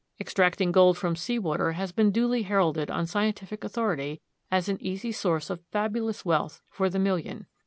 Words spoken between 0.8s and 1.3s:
from